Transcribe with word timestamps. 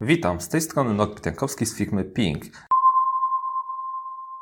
Witam, 0.00 0.40
z 0.40 0.48
tej 0.48 0.60
strony 0.60 0.94
Norbert 0.94 1.26
Jankowski 1.26 1.66
z 1.66 1.76
firmy 1.76 2.04
Ping. 2.04 2.44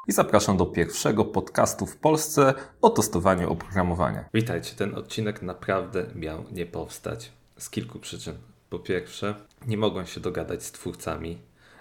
I 0.06 0.12
zapraszam 0.12 0.56
do 0.56 0.66
pierwszego 0.66 1.24
podcastu 1.24 1.86
w 1.86 1.96
Polsce 1.96 2.54
o 2.82 2.90
testowaniu 2.90 3.52
oprogramowania. 3.52 4.24
Witajcie, 4.34 4.74
ten 4.76 4.94
odcinek 4.94 5.42
naprawdę 5.42 6.06
miał 6.14 6.44
nie 6.52 6.66
powstać 6.66 7.32
z 7.58 7.70
kilku 7.70 7.98
przyczyn. 7.98 8.34
Po 8.70 8.78
pierwsze, 8.78 9.34
nie 9.66 9.76
mogłem 9.76 10.06
się 10.06 10.20
dogadać 10.20 10.64
z 10.64 10.72
twórcami, 10.72 11.38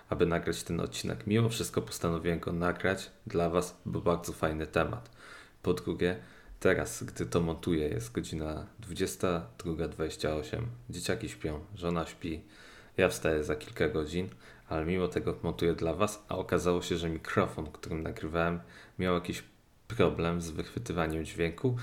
aby 0.09 0.25
nagrać 0.25 0.63
ten 0.63 0.79
odcinek. 0.79 1.27
Mimo 1.27 1.49
wszystko 1.49 1.81
postanowiłem 1.81 2.39
go 2.39 2.51
nagrać 2.51 3.11
dla 3.27 3.49
Was, 3.49 3.77
bo 3.85 4.01
bardzo 4.01 4.33
fajny 4.33 4.67
temat. 4.67 5.09
Po 5.61 5.73
drugie, 5.73 6.15
teraz, 6.59 7.03
gdy 7.03 7.25
to 7.25 7.41
montuję, 7.41 7.87
jest 7.87 8.11
godzina 8.11 8.67
22.28. 8.81 10.61
Dzieciaki 10.89 11.29
śpią, 11.29 11.59
żona 11.75 12.05
śpi, 12.05 12.43
ja 12.97 13.09
wstaję 13.09 13.43
za 13.43 13.55
kilka 13.55 13.89
godzin, 13.89 14.29
ale 14.69 14.85
mimo 14.85 15.07
tego 15.07 15.35
montuję 15.43 15.73
dla 15.73 15.93
Was, 15.93 16.23
a 16.29 16.37
okazało 16.37 16.81
się, 16.81 16.97
że 16.97 17.09
mikrofon, 17.09 17.71
którym 17.71 18.03
nagrywałem, 18.03 18.59
miał 18.99 19.13
jakiś 19.13 19.43
problem 19.87 20.41
z 20.41 20.49
wychwytywaniem 20.49 21.25
dźwięku, 21.25 21.77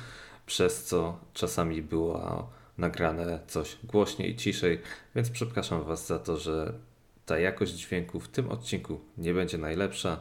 przez 0.46 0.84
co 0.84 1.18
czasami 1.34 1.82
było 1.82 2.50
nagrane 2.78 3.40
coś 3.46 3.76
głośniej, 3.84 4.36
ciszej, 4.36 4.80
więc 5.14 5.30
przepraszam 5.30 5.84
Was 5.84 6.06
za 6.06 6.18
to, 6.18 6.36
że 6.36 6.72
ta 7.26 7.38
jakość 7.38 7.72
dźwięku 7.72 8.20
w 8.20 8.28
tym 8.28 8.48
odcinku 8.48 9.00
nie 9.18 9.34
będzie 9.34 9.58
najlepsza. 9.58 10.20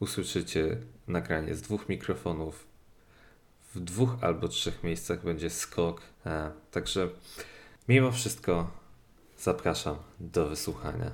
Usłyszycie 0.00 0.76
nagranie 1.08 1.54
z 1.54 1.62
dwóch 1.62 1.88
mikrofonów, 1.88 2.66
w 3.74 3.80
dwóch 3.80 4.10
albo 4.20 4.48
trzech 4.48 4.82
miejscach 4.82 5.24
będzie 5.24 5.50
skok. 5.50 6.02
E, 6.26 6.50
także 6.70 7.08
mimo 7.88 8.12
wszystko 8.12 8.70
zapraszam 9.38 9.96
do 10.20 10.48
wysłuchania 10.48 11.10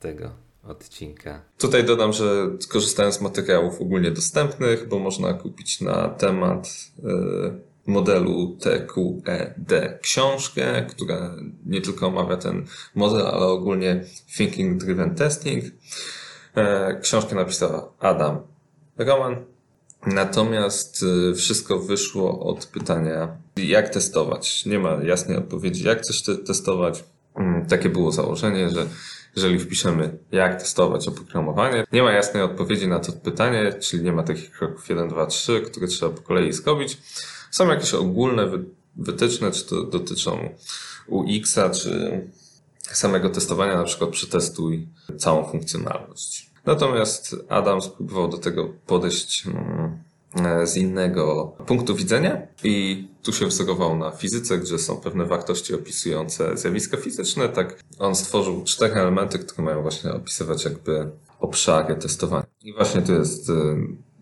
tego 0.00 0.30
odcinka. 0.64 1.42
Tutaj 1.58 1.84
dodam, 1.84 2.12
że 2.12 2.50
korzystałem 2.68 3.12
z 3.12 3.20
materiałów 3.20 3.80
ogólnie 3.80 4.10
dostępnych, 4.10 4.88
bo 4.88 4.98
można 4.98 5.32
kupić 5.32 5.80
na 5.80 6.08
temat 6.08 6.68
y, 6.98 7.72
modelu 7.86 8.56
TQED 8.60 9.98
książkę, 10.02 10.86
która 10.90 11.36
nie 11.66 11.80
tylko 11.80 12.06
omawia 12.06 12.36
ten 12.36 12.66
model, 12.94 13.26
ale 13.26 13.46
ogólnie 13.46 14.04
Thinking 14.36 14.84
Driven 14.84 15.14
Testing. 15.14 15.64
E, 16.54 17.00
książkę 17.00 17.34
napisał 17.34 17.92
Adam 18.00 18.40
Roman. 18.96 19.36
Natomiast 20.06 21.02
y, 21.02 21.34
wszystko 21.34 21.78
wyszło 21.78 22.40
od 22.40 22.66
pytania, 22.66 23.36
jak 23.56 23.88
testować. 23.88 24.66
Nie 24.66 24.78
ma 24.78 25.04
jasnej 25.04 25.36
odpowiedzi, 25.36 25.84
jak 25.84 26.00
coś 26.00 26.22
te 26.22 26.36
testować. 26.36 27.04
Mm, 27.34 27.66
takie 27.66 27.88
było 27.88 28.12
założenie, 28.12 28.70
że 28.70 28.86
jeżeli 29.36 29.58
wpiszemy, 29.58 30.18
jak 30.32 30.60
testować 30.60 31.08
oprogramowanie, 31.08 31.84
nie 31.92 32.02
ma 32.02 32.12
jasnej 32.12 32.42
odpowiedzi 32.42 32.88
na 32.88 32.98
to 32.98 33.12
pytanie, 33.12 33.72
czyli 33.80 34.02
nie 34.02 34.12
ma 34.12 34.22
takich 34.22 34.50
kroków 34.50 34.88
1, 34.88 35.08
2, 35.08 35.26
3, 35.26 35.60
które 35.60 35.86
trzeba 35.86 36.12
po 36.16 36.22
kolei 36.22 36.52
zrobić. 36.52 36.98
Są 37.50 37.68
jakieś 37.68 37.94
ogólne 37.94 38.50
wytyczne, 38.96 39.50
czy 39.50 39.66
to 39.66 39.82
dotyczą 39.82 40.54
UX-a, 41.06 41.70
czy 41.70 42.20
samego 42.82 43.30
testowania, 43.30 43.76
na 43.76 43.84
przykład 43.84 44.10
przetestuj 44.10 44.88
całą 45.18 45.44
funkcjonalność. 45.44 46.50
Natomiast 46.66 47.36
Adam 47.48 47.82
spróbował 47.82 48.28
do 48.28 48.38
tego 48.38 48.68
podejść 48.86 49.46
mm, 49.46 50.02
z 50.64 50.76
innego 50.76 51.52
punktu 51.66 51.94
widzenia 51.94 52.46
i 52.64 53.04
tu 53.22 53.32
się 53.32 53.46
wzorował 53.46 53.96
na 53.96 54.10
fizyce, 54.10 54.58
gdzie 54.58 54.78
są 54.78 54.96
pewne 54.96 55.24
wartości 55.24 55.74
opisujące 55.74 56.56
zjawiska 56.56 56.96
fizyczne. 56.96 57.48
Tak 57.48 57.80
on 57.98 58.14
stworzył 58.14 58.64
cztery 58.64 58.94
elementy, 58.94 59.38
które 59.38 59.64
mają 59.64 59.82
właśnie 59.82 60.12
opisywać 60.12 60.64
jakby 60.64 61.10
obszary 61.40 61.96
testowania. 61.96 62.46
I 62.62 62.72
właśnie 62.72 63.02
to 63.02 63.12
jest 63.12 63.50
y, 63.50 63.52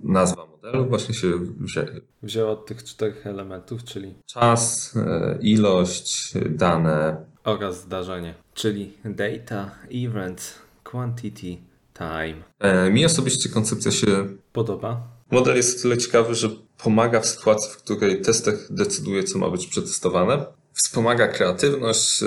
nazwa 0.03 0.47
modelu, 0.47 0.87
właśnie 0.87 1.15
się 1.15 1.29
wzięło. 1.61 1.87
Wzięło 2.23 2.53
od 2.53 2.67
tych 2.67 2.85
czterech 2.85 3.27
elementów, 3.27 3.85
czyli 3.85 4.15
czas, 4.27 4.95
y, 4.97 5.39
ilość, 5.43 6.33
dane 6.51 7.25
oraz 7.45 7.81
zdarzenie, 7.81 8.35
czyli 8.55 8.93
data, 9.05 9.71
event, 9.93 10.55
quantity, 10.85 11.57
time. 11.95 12.43
E, 12.59 12.91
mi 12.91 13.05
osobiście 13.05 13.49
koncepcja 13.49 13.91
się 13.91 14.29
Podoba. 14.53 15.20
Model 15.31 15.57
jest 15.57 15.79
o 15.79 15.83
tyle 15.83 15.99
ciekawy, 15.99 16.35
że 16.35 16.49
pomaga 16.83 17.21
w 17.21 17.27
sytuacji, 17.27 17.71
w 17.73 17.77
której 17.77 18.21
tester 18.23 18.55
decyduje, 18.71 19.25
co 19.25 19.39
ma 19.39 19.51
być 19.51 19.67
przetestowane. 19.67 20.47
Wspomaga 20.73 21.29
kreatywność, 21.29 22.23
e, 22.23 22.27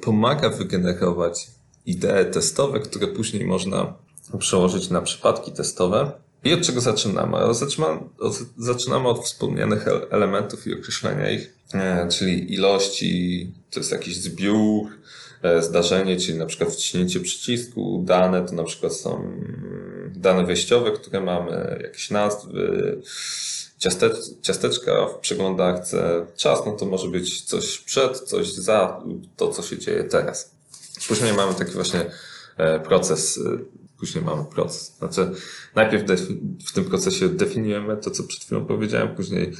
pomaga 0.00 0.50
wygenerować 0.50 1.46
idee 1.86 2.30
testowe, 2.32 2.80
które 2.80 3.06
później 3.06 3.46
można 3.46 3.94
przełożyć 4.38 4.90
na 4.90 5.02
przypadki 5.02 5.52
testowe. 5.52 6.12
I 6.44 6.52
od 6.52 6.60
czego 6.60 6.80
zaczynamy? 6.80 7.38
Zaczynamy, 8.58 9.08
od 9.08 9.24
wspomnianych 9.24 9.84
elementów 10.10 10.66
i 10.66 10.74
określenia 10.74 11.30
ich, 11.30 11.54
e, 11.74 12.08
czyli 12.08 12.54
ilości, 12.54 13.52
to 13.70 13.80
jest 13.80 13.92
jakiś 13.92 14.16
zbiór, 14.16 14.88
E, 15.42 15.62
zdarzenie, 15.62 16.16
czyli 16.16 16.38
na 16.38 16.46
przykład 16.46 16.70
wciśnięcie 16.70 17.20
przycisku, 17.20 18.02
dane 18.06 18.46
to 18.46 18.54
na 18.54 18.64
przykład 18.64 18.92
są 18.92 19.32
dane 20.22 20.46
wejściowe, 20.46 20.92
które 20.92 21.20
mamy, 21.20 21.80
jakieś 21.82 22.10
nazwy, 22.10 22.98
ciasteczka 24.42 25.06
w 25.06 25.18
przeglądarce, 25.18 26.26
czas, 26.36 26.62
no 26.66 26.72
to 26.72 26.86
może 26.86 27.08
być 27.08 27.42
coś 27.42 27.78
przed, 27.78 28.20
coś 28.20 28.52
za, 28.52 29.02
to 29.36 29.48
co 29.48 29.62
się 29.62 29.78
dzieje 29.78 30.04
teraz. 30.04 30.50
Później 31.08 31.32
mamy 31.32 31.54
taki 31.54 31.72
właśnie 31.72 32.10
e, 32.56 32.80
proces, 32.80 33.38
e, 33.38 33.58
później 33.98 34.24
mamy 34.24 34.44
proces. 34.44 34.94
Znaczy, 34.98 35.30
najpierw 35.74 36.20
w 36.66 36.72
tym 36.72 36.84
procesie 36.84 37.28
definiujemy 37.28 37.96
to, 37.96 38.10
co 38.10 38.22
przed 38.22 38.44
chwilą 38.44 38.66
powiedziałem, 38.66 39.14
później 39.14 39.52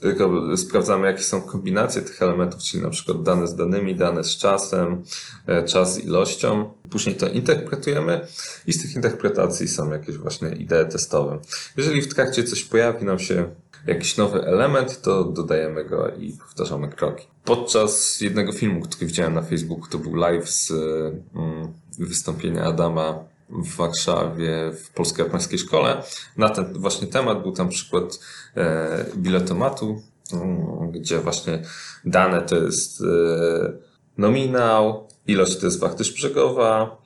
tylko 0.00 0.56
sprawdzamy, 0.56 1.06
jakie 1.06 1.22
są 1.22 1.42
kombinacje 1.42 2.02
tych 2.02 2.22
elementów, 2.22 2.62
czyli 2.62 2.82
na 2.82 2.90
przykład 2.90 3.22
dane 3.22 3.46
z 3.46 3.54
danymi, 3.54 3.94
dane 3.94 4.24
z 4.24 4.36
czasem, 4.36 5.02
e, 5.46 5.64
czas 5.64 5.94
z 5.94 5.98
ilością. 5.98 6.70
Później 6.90 7.14
to 7.16 7.28
interpretujemy 7.28 8.26
i 8.66 8.72
z 8.72 8.82
tych 8.82 8.96
interpretacji 8.96 9.68
są 9.68 9.92
jakieś 9.92 10.16
właśnie 10.16 10.48
idee 10.48 10.86
testowe. 10.90 11.38
Jeżeli 11.76 12.02
w 12.02 12.14
trakcie 12.14 12.44
coś 12.44 12.64
pojawi 12.64 13.04
nam 13.04 13.18
się 13.18 13.50
jakiś 13.86 14.16
nowy 14.16 14.44
element, 14.44 15.00
to 15.02 15.24
dodajemy 15.24 15.84
go 15.84 16.08
i 16.08 16.32
powtarzamy 16.32 16.88
kroki. 16.88 17.26
Podczas 17.44 18.20
jednego 18.20 18.52
filmu, 18.52 18.80
który 18.80 19.06
widziałem 19.06 19.34
na 19.34 19.42
Facebooku, 19.42 19.86
to 19.90 19.98
był 19.98 20.14
live 20.14 20.50
z 20.50 20.70
mm, 20.70 21.72
wystąpienia 21.98 22.64
Adama 22.64 23.24
w 23.50 23.76
Warszawie 23.76 24.72
w 24.84 24.90
polsko-japońskiej 24.90 25.58
szkole. 25.58 26.02
Na 26.36 26.48
ten 26.48 26.72
właśnie 26.72 27.06
temat 27.06 27.42
był 27.42 27.52
tam 27.52 27.68
przykład 27.68 28.18
e, 28.56 29.06
biletomatu, 29.16 30.02
mm, 30.32 30.90
gdzie 30.90 31.18
właśnie 31.18 31.62
dane 32.04 32.42
to 32.42 32.56
jest 32.56 33.00
e, 33.00 33.72
nominał, 34.18 35.08
ilość 35.26 35.56
to 35.56 35.66
jest 35.66 35.80
wartość 35.80 36.12
brzegowa 36.12 37.02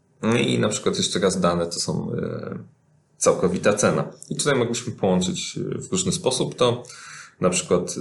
i 0.47 0.59
na 0.59 0.69
przykład 0.69 0.97
jeszcze 0.97 1.19
raz 1.19 1.41
dane 1.41 1.67
to 1.67 1.81
są 1.81 2.13
e, 2.13 2.59
całkowita 3.17 3.73
cena. 3.73 4.13
I 4.31 4.37
tutaj 4.37 4.59
mogliśmy 4.59 4.93
połączyć 4.93 5.59
w 5.59 5.93
różny 5.93 6.13
sposób 6.13 6.55
to, 6.55 6.83
na 7.41 7.51
przykład 7.51 7.95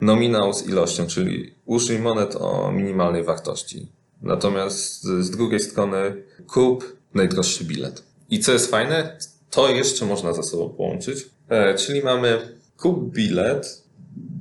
nominał 0.00 0.52
z 0.52 0.66
ilością, 0.66 1.06
czyli 1.06 1.54
użyj 1.64 1.98
monet 1.98 2.36
o 2.36 2.72
minimalnej 2.72 3.24
wartości. 3.24 3.88
Natomiast 4.24 5.02
z 5.02 5.30
drugiej 5.30 5.60
strony 5.60 6.22
kup 6.46 6.96
najdroższy 7.14 7.64
bilet. 7.64 8.02
I 8.30 8.40
co 8.40 8.52
jest 8.52 8.70
fajne, 8.70 9.18
to 9.50 9.68
jeszcze 9.68 10.06
można 10.06 10.32
ze 10.32 10.42
sobą 10.42 10.68
połączyć. 10.68 11.30
E, 11.48 11.74
czyli 11.74 12.02
mamy 12.02 12.58
kup 12.76 13.12
bilet 13.12 13.84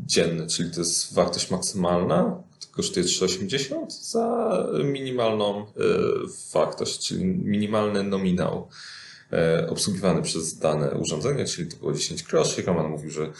dzienny, 0.05 0.47
czyli 0.47 0.71
to 0.71 0.79
jest 0.79 1.13
wartość 1.13 1.51
maksymalna, 1.51 2.43
kosztuje 2.71 3.05
3,80 3.05 3.75
za 3.89 4.57
minimalną 4.83 5.59
e, 5.59 5.65
wartość, 6.53 7.07
czyli 7.07 7.25
minimalny 7.25 8.03
nominał 8.03 8.67
obsługiwany 9.69 10.21
przez 10.21 10.57
dane 10.57 10.91
urządzenie, 10.91 11.45
czyli 11.45 11.71
to 11.71 11.77
było 11.77 11.93
10 11.93 12.23
groszy. 12.23 12.61
Roman 12.61 12.87
mówił, 12.87 13.11
że 13.11 13.31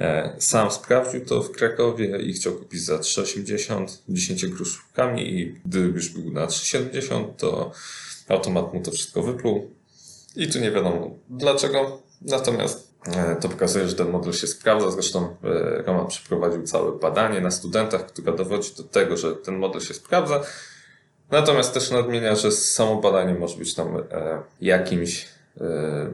e, 0.00 0.36
sam 0.38 0.70
sprawdził 0.70 1.24
to 1.26 1.42
w 1.42 1.50
Krakowie 1.50 2.18
i 2.18 2.32
chciał 2.32 2.52
kupić 2.52 2.84
za 2.84 2.96
3,80 2.96 3.86
10 4.08 4.46
groszówkami 4.46 5.38
i 5.38 5.54
gdy 5.64 5.78
już 5.78 6.08
był 6.08 6.32
na 6.32 6.46
3,70 6.46 7.24
to 7.36 7.72
automat 8.28 8.74
mu 8.74 8.80
to 8.80 8.90
wszystko 8.90 9.22
wypluł 9.22 9.70
i 10.36 10.48
tu 10.48 10.58
nie 10.58 10.70
wiadomo 10.70 11.10
dlaczego. 11.30 12.02
Natomiast 12.22 12.92
e, 13.06 13.36
to 13.36 13.48
pokazuje, 13.48 13.88
że 13.88 13.96
ten 13.96 14.10
model 14.10 14.32
się 14.32 14.46
sprawdza. 14.46 14.90
Zresztą 14.90 15.36
e, 15.44 15.82
Roman 15.82 16.06
przeprowadził 16.06 16.62
całe 16.62 16.98
badanie 16.98 17.40
na 17.40 17.50
studentach, 17.50 18.06
które 18.06 18.36
dowodzi 18.36 18.74
do 18.76 18.82
tego, 18.82 19.16
że 19.16 19.36
ten 19.36 19.56
model 19.56 19.80
się 19.80 19.94
sprawdza. 19.94 20.42
Natomiast 21.30 21.74
też 21.74 21.90
nadmienia, 21.90 22.34
że 22.34 22.52
samo 22.52 22.96
badanie 22.96 23.34
może 23.34 23.56
być 23.56 23.74
tam 23.74 23.96
e, 23.96 24.42
jakimś 24.60 25.28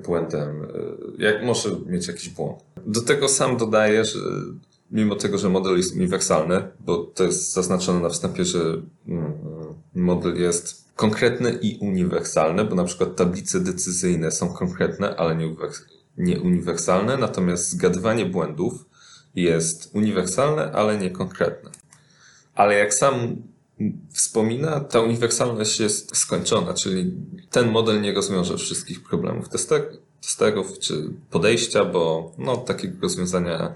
błędem, 0.05 0.67
jak, 1.19 1.45
może 1.45 1.69
mieć 1.87 2.09
jakiś 2.09 2.29
błąd. 2.29 2.59
Do 2.87 3.01
tego 3.01 3.29
sam 3.29 3.57
dodaję, 3.57 4.05
że 4.05 4.19
mimo 4.91 5.17
tego, 5.17 5.39
że 5.39 5.49
model 5.49 5.77
jest 5.77 5.97
uniwersalny, 5.97 6.63
bo 6.81 6.97
to 6.97 7.25
jest 7.25 7.53
zaznaczone 7.53 8.01
na 8.01 8.09
wstępie, 8.09 8.45
że 8.45 8.61
mm, 9.09 9.33
model 9.95 10.41
jest 10.41 10.89
konkretny 10.97 11.59
i 11.63 11.79
uniwersalny, 11.81 12.65
bo 12.65 12.75
na 12.75 12.85
przykład 12.85 13.17
tablice 13.17 13.61
decyzyjne 13.61 14.31
są 14.31 14.49
konkretne, 14.49 15.17
ale 15.17 15.37
nie, 16.17 16.41
uniwersalne, 16.41 17.17
natomiast 17.17 17.71
zgadywanie 17.71 18.27
błędów 18.27 18.85
jest 19.35 19.91
uniwersalne, 19.95 20.73
ale 20.73 20.99
nie 20.99 21.11
konkretne. 21.11 21.71
Ale 22.55 22.75
jak 22.75 22.95
sam 22.95 23.37
wspomina, 24.13 24.81
ta 24.81 25.01
uniwersalność 25.01 25.81
jest 25.81 26.17
skończona, 26.17 26.75
czyli 26.75 27.13
ten 27.51 27.71
model 27.71 28.01
nie 28.01 28.15
rozwiąże 28.15 28.59
wszystkich 28.59 29.03
problemów 29.03 29.49
tester, 29.49 29.99
testerów 30.21 30.79
czy 30.79 31.11
podejścia, 31.31 31.85
bo 31.85 32.33
no, 32.39 32.57
takiego 32.57 32.95
rozwiązania 33.03 33.75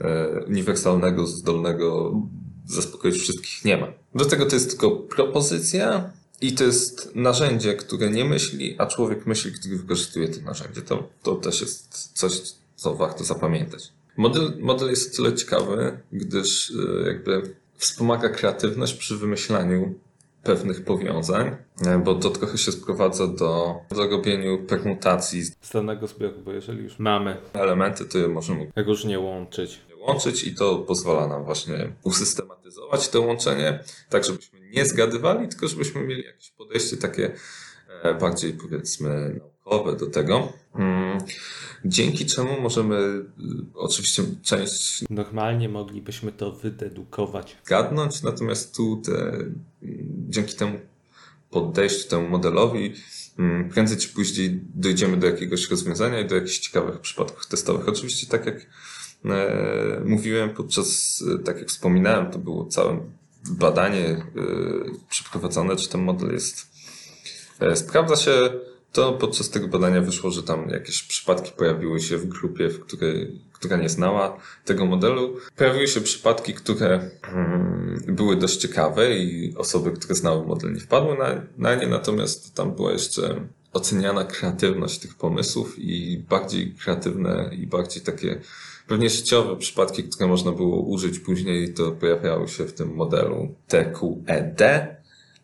e, 0.00 0.44
uniwersalnego, 0.46 1.26
zdolnego 1.26 2.20
zaspokoić 2.66 3.16
wszystkich 3.16 3.64
nie 3.64 3.76
ma. 3.76 3.86
Do 4.14 4.24
tego 4.24 4.46
to 4.46 4.56
jest 4.56 4.70
tylko 4.70 4.90
propozycja 4.90 6.10
i 6.40 6.52
to 6.52 6.64
jest 6.64 7.10
narzędzie, 7.14 7.74
które 7.74 8.10
nie 8.10 8.24
myśli, 8.24 8.74
a 8.78 8.86
człowiek 8.86 9.26
myśli, 9.26 9.52
który 9.52 9.76
wykorzystuje 9.76 10.28
to 10.28 10.40
narzędzie. 10.40 10.82
To, 10.82 11.08
to 11.22 11.34
też 11.34 11.60
jest 11.60 12.10
coś, 12.18 12.42
co 12.76 12.94
warto 12.94 13.24
zapamiętać. 13.24 13.92
Model, 14.16 14.52
model 14.60 14.90
jest 14.90 15.16
tyle 15.16 15.34
ciekawy, 15.34 15.98
gdyż 16.12 16.70
e, 16.70 17.06
jakby 17.06 17.54
wspomaga 17.76 18.28
kreatywność 18.28 18.94
przy 18.94 19.16
wymyślaniu 19.16 19.94
pewnych 20.44 20.84
powiązań, 20.84 21.56
e, 21.86 21.98
bo 21.98 22.14
to 22.14 22.30
trochę 22.30 22.58
się 22.58 22.72
sprowadza 22.72 23.26
do, 23.26 23.74
do 23.90 24.08
robieniu 24.10 24.66
permutacji. 24.66 25.44
Z 25.44 25.70
danego 25.72 26.06
zbioru, 26.06 26.40
bo 26.44 26.52
jeżeli 26.52 26.82
już 26.82 26.98
mamy 26.98 27.36
Elementy, 27.52 28.04
to 28.04 28.18
je 28.18 28.28
możemy 28.28 28.72
różnie 28.76 29.20
łączyć. 29.20 29.80
łączyć 30.00 30.44
i 30.44 30.54
to 30.54 30.78
pozwala 30.78 31.26
nam 31.26 31.44
właśnie 31.44 31.92
usystematyzować 32.02 33.08
to 33.08 33.20
łączenie, 33.20 33.78
tak 34.10 34.24
żebyśmy 34.24 34.60
nie 34.60 34.86
zgadywali, 34.86 35.48
tylko 35.48 35.68
żebyśmy 35.68 36.02
mieli 36.04 36.24
jakieś 36.24 36.50
podejście 36.50 36.96
takie 36.96 37.32
e, 38.02 38.14
bardziej 38.14 38.52
powiedzmy 38.52 39.40
do 39.98 40.06
tego. 40.06 40.52
Mm, 40.74 41.18
dzięki 41.84 42.26
czemu 42.26 42.60
możemy 42.60 42.96
y, 42.96 43.24
oczywiście 43.74 44.22
część 44.42 45.04
Normalnie 45.10 45.68
moglibyśmy 45.68 46.32
to 46.32 46.52
wydedukować. 46.52 47.56
zgadnąć, 47.64 48.22
natomiast 48.22 48.76
tu 48.76 49.02
te, 49.06 49.38
dzięki 50.28 50.56
temu 50.56 50.78
podejściu, 51.50 52.08
temu 52.08 52.28
modelowi, 52.28 52.94
mm, 53.38 53.68
prędzej 53.68 53.98
czy 53.98 54.08
później 54.08 54.60
dojdziemy 54.74 55.16
do 55.16 55.26
jakiegoś 55.26 55.70
rozwiązania 55.70 56.20
i 56.20 56.28
do 56.28 56.34
jakichś 56.34 56.58
ciekawych 56.58 57.00
przypadków 57.00 57.46
testowych. 57.46 57.88
Oczywiście, 57.88 58.26
tak 58.26 58.46
jak 58.46 58.66
e, 59.24 60.02
mówiłem 60.04 60.50
podczas, 60.50 61.22
e, 61.34 61.38
tak 61.38 61.58
jak 61.58 61.68
wspominałem, 61.68 62.30
to 62.30 62.38
było 62.38 62.64
całe 62.64 63.00
badanie 63.50 64.06
e, 64.06 64.24
przeprowadzone, 65.10 65.76
czy 65.76 65.88
ten 65.88 66.02
model 66.02 66.32
jest, 66.32 66.66
sprawdza 67.74 68.16
się, 68.16 68.50
to 68.94 69.12
podczas 69.12 69.50
tego 69.50 69.68
badania 69.68 70.00
wyszło, 70.00 70.30
że 70.30 70.42
tam 70.42 70.68
jakieś 70.68 71.02
przypadki 71.02 71.52
pojawiły 71.56 72.00
się 72.00 72.18
w 72.18 72.26
grupie, 72.26 72.68
w 72.68 72.80
której, 72.80 73.40
która 73.52 73.76
nie 73.76 73.88
znała 73.88 74.40
tego 74.64 74.86
modelu. 74.86 75.36
Pojawiły 75.56 75.88
się 75.88 76.00
przypadki, 76.00 76.54
które 76.54 77.10
mm, 77.32 78.04
były 78.08 78.36
dość 78.36 78.56
ciekawe 78.56 79.18
i 79.18 79.54
osoby, 79.56 79.90
które 79.90 80.14
znały 80.14 80.46
model 80.46 80.72
nie 80.72 80.80
wpadły 80.80 81.18
na, 81.18 81.42
na 81.58 81.74
nie, 81.74 81.86
natomiast 81.86 82.54
tam 82.54 82.72
była 82.72 82.92
jeszcze 82.92 83.40
oceniana 83.72 84.24
kreatywność 84.24 84.98
tych 84.98 85.14
pomysłów 85.14 85.78
i 85.78 86.24
bardziej 86.28 86.74
kreatywne 86.74 87.50
i 87.52 87.66
bardziej 87.66 88.02
takie 88.02 88.40
pewnie 88.88 89.10
życiowe 89.10 89.56
przypadki, 89.56 90.04
które 90.04 90.26
można 90.26 90.52
było 90.52 90.80
użyć 90.80 91.18
później, 91.18 91.74
to 91.74 91.92
pojawiały 91.92 92.48
się 92.48 92.64
w 92.64 92.72
tym 92.72 92.94
modelu 92.94 93.54
TQED. 93.68 94.62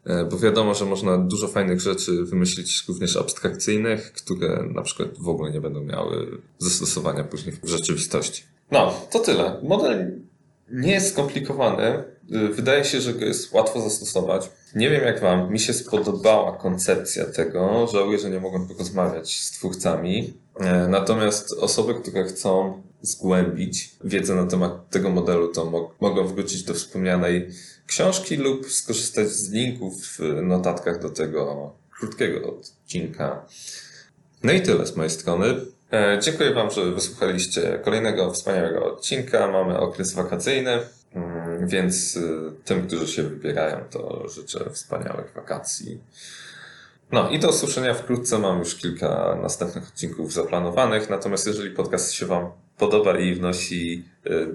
E, 0.06 0.25
Bo 0.25 0.38
wiadomo, 0.38 0.75
że 0.75 0.85
można 0.85 1.19
dużo 1.19 1.49
fajnych 1.49 1.81
rzeczy 1.81 2.25
wymyślić, 2.25 2.85
również 2.88 3.17
abstrakcyjnych, 3.17 4.12
które 4.12 4.62
na 4.75 4.82
przykład 4.82 5.08
w 5.19 5.29
ogóle 5.29 5.50
nie 5.50 5.61
będą 5.61 5.81
miały 5.85 6.38
zastosowania 6.58 7.25
później 7.25 7.56
w 7.62 7.69
rzeczywistości. 7.69 8.43
No, 8.70 8.94
to 9.11 9.19
tyle. 9.19 9.61
Model 9.62 10.20
nie 10.73 10.93
jest 10.93 11.12
skomplikowany. 11.12 12.05
Y, 12.35 12.49
Wydaje 12.49 12.85
się, 12.85 13.00
że 13.00 13.14
go 13.14 13.25
jest 13.25 13.52
łatwo 13.52 13.81
zastosować. 13.81 14.50
Nie 14.75 14.91
wiem 14.91 15.05
jak 15.05 15.20
wam, 15.20 15.52
mi 15.52 15.58
się 15.61 15.73
spodobała 15.73 16.53
koncepcja 16.56 17.25
tego. 17.26 17.87
Żałuję, 17.93 18.19
że 18.19 18.31
nie 18.31 18.41
mogłem 18.41 18.69
porozmawiać 18.69 19.41
z 19.41 19.50
twórcami. 19.50 20.32
E, 20.61 20.88
Natomiast 20.88 21.53
osoby, 21.53 21.94
które 21.94 22.25
chcą 22.25 22.82
zgłębić 23.03 23.94
wiedzę 24.05 24.35
na 24.35 24.46
temat 24.46 24.91
tego 24.91 25.11
modelu, 25.11 25.49
to 25.49 25.64
mo- 25.64 25.91
mogą 26.00 26.26
wrócić 26.26 26.62
do 26.62 26.75
wspomnianej 26.75 27.49
książki 27.90 28.37
lub 28.37 28.70
skorzystać 28.70 29.28
z 29.28 29.50
linków 29.50 30.19
w 30.19 30.42
notatkach 30.42 31.02
do 31.02 31.10
tego 31.10 31.72
krótkiego 31.98 32.56
odcinka. 32.56 33.46
No 34.42 34.52
i 34.52 34.60
tyle 34.60 34.87
z 34.87 34.96
mojej 34.96 35.10
strony. 35.10 35.46
E, 35.92 36.19
Dziękuję 36.22 36.54
Wam, 36.54 36.70
że 36.70 36.92
wysłuchaliście 36.92 37.81
kolejnego 37.84 38.32
wspaniałego 38.32 38.94
odcinka. 38.94 39.46
Mamy 39.46 39.78
okres 39.78 40.12
wakacyjny, 40.12 40.78
mm, 41.14 41.69
więc 41.69 42.16
y, 42.16 42.52
tym, 42.64 42.87
którzy 42.87 43.08
się 43.08 43.22
wybierają, 43.22 43.84
to 43.90 44.28
życzę 44.28 44.70
wspaniałych 44.70 45.32
wakacji. 45.34 46.00
No 47.12 47.31
i 47.31 47.38
do 47.38 47.48
usłyszenia 47.48 47.94
wkrótce. 47.94 48.38
Mam 48.38 48.58
już 48.58 48.75
kilka 48.75 49.38
następnych 49.43 49.88
odcinków 49.88 50.32
zaplanowanych. 50.32 51.10
Natomiast 51.10 51.46
jeżeli 51.46 51.70
podcast 51.70 52.12
się 52.12 52.26
Wam 52.26 52.50
podoba 52.81 53.19
i 53.19 53.35
wnosi 53.35 54.05
y, 54.27 54.49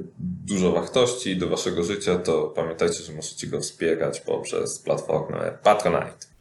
dużo 0.46 0.72
wartości 0.72 1.38
do 1.38 1.48
Waszego 1.48 1.84
życia, 1.84 2.16
to 2.16 2.44
pamiętajcie, 2.44 3.04
że 3.04 3.14
możecie 3.14 3.48
go 3.48 3.60
wspierać 3.60 4.22
poprzez 4.22 4.80
platformę 4.80 5.58
Patronite. 5.64 6.35